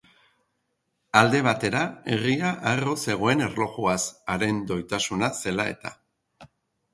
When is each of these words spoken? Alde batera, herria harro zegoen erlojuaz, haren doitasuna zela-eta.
Alde 1.19 1.41
batera, 1.47 1.81
herria 2.15 2.49
harro 2.71 2.95
zegoen 3.11 3.45
erlojuaz, 3.49 3.99
haren 4.37 4.63
doitasuna 4.73 5.31
zela-eta. 5.43 5.95